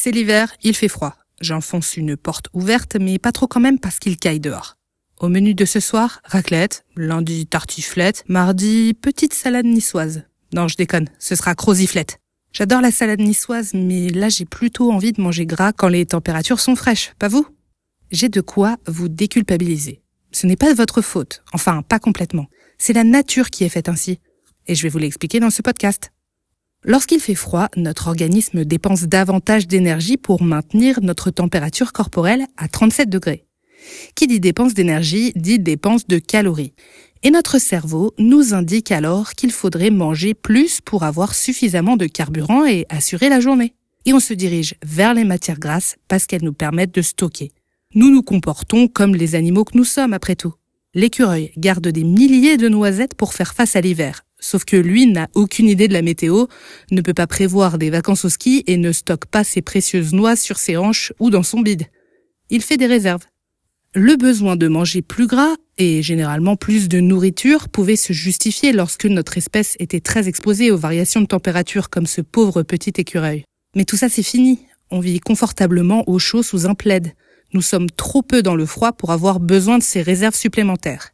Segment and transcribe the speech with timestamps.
[0.00, 1.16] C'est l'hiver, il fait froid.
[1.40, 4.76] J'enfonce une porte ouverte, mais pas trop quand même parce qu'il caille dehors.
[5.18, 10.22] Au menu de ce soir, raclette, lundi tartiflette, mardi petite salade niçoise.
[10.54, 12.20] Non, je déconne, ce sera croziflette.
[12.52, 16.60] J'adore la salade niçoise, mais là j'ai plutôt envie de manger gras quand les températures
[16.60, 17.48] sont fraîches, pas vous?
[18.12, 20.00] J'ai de quoi vous déculpabiliser.
[20.30, 22.46] Ce n'est pas votre faute, enfin pas complètement.
[22.78, 24.20] C'est la nature qui est faite ainsi.
[24.68, 26.12] Et je vais vous l'expliquer dans ce podcast.
[26.84, 33.10] Lorsqu'il fait froid, notre organisme dépense davantage d'énergie pour maintenir notre température corporelle à 37
[33.10, 33.44] degrés.
[34.14, 36.74] Qui dit dépense d'énergie dit dépense de calories.
[37.24, 42.64] Et notre cerveau nous indique alors qu'il faudrait manger plus pour avoir suffisamment de carburant
[42.64, 43.74] et assurer la journée.
[44.06, 47.50] Et on se dirige vers les matières grasses parce qu'elles nous permettent de stocker.
[47.94, 50.54] Nous nous comportons comme les animaux que nous sommes après tout.
[50.94, 54.22] L'écureuil garde des milliers de noisettes pour faire face à l'hiver.
[54.40, 56.46] Sauf que lui n'a aucune idée de la météo,
[56.90, 60.36] ne peut pas prévoir des vacances au ski et ne stocke pas ses précieuses noix
[60.36, 61.86] sur ses hanches ou dans son bide.
[62.50, 63.26] Il fait des réserves.
[63.94, 69.06] Le besoin de manger plus gras et généralement plus de nourriture pouvait se justifier lorsque
[69.06, 73.44] notre espèce était très exposée aux variations de température comme ce pauvre petit écureuil.
[73.74, 74.60] Mais tout ça c'est fini.
[74.90, 77.12] On vit confortablement au chaud sous un plaid.
[77.54, 81.12] Nous sommes trop peu dans le froid pour avoir besoin de ces réserves supplémentaires.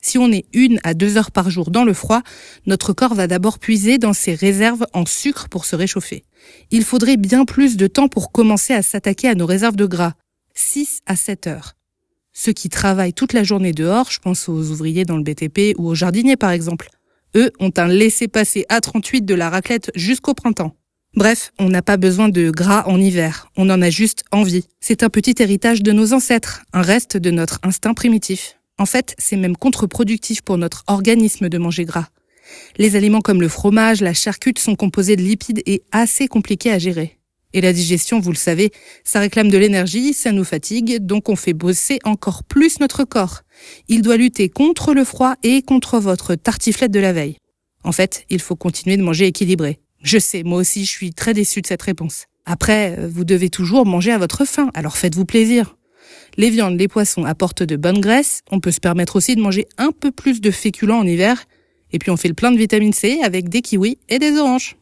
[0.00, 2.22] Si on est une à deux heures par jour dans le froid,
[2.66, 6.24] notre corps va d'abord puiser dans ses réserves en sucre pour se réchauffer.
[6.70, 10.14] Il faudrait bien plus de temps pour commencer à s'attaquer à nos réserves de gras.
[10.54, 11.76] 6 à 7 heures.
[12.32, 15.88] Ceux qui travaillent toute la journée dehors, je pense aux ouvriers dans le BTP ou
[15.88, 16.88] aux jardiniers par exemple,
[17.36, 20.74] eux ont un laissé-passer A38 de la raclette jusqu'au printemps.
[21.14, 24.64] Bref, on n'a pas besoin de gras en hiver, on en a juste envie.
[24.80, 28.59] C'est un petit héritage de nos ancêtres, un reste de notre instinct primitif.
[28.80, 32.08] En fait, c'est même contre-productif pour notre organisme de manger gras.
[32.78, 36.78] Les aliments comme le fromage, la charcute sont composés de lipides et assez compliqués à
[36.78, 37.18] gérer.
[37.52, 38.70] Et la digestion, vous le savez,
[39.04, 43.42] ça réclame de l'énergie, ça nous fatigue, donc on fait bosser encore plus notre corps.
[43.88, 47.36] Il doit lutter contre le froid et contre votre tartiflette de la veille.
[47.84, 49.78] En fait, il faut continuer de manger équilibré.
[50.02, 52.24] Je sais, moi aussi, je suis très déçue de cette réponse.
[52.46, 55.76] Après, vous devez toujours manger à votre faim, alors faites-vous plaisir.
[56.36, 59.66] Les viandes, les poissons apportent de bonnes graisses, on peut se permettre aussi de manger
[59.78, 61.44] un peu plus de féculents en hiver,
[61.92, 64.76] et puis on fait le plein de vitamine C avec des kiwis et des oranges.